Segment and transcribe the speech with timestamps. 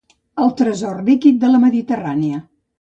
[0.45, 2.45] El tresor líquid de la Mediterrània.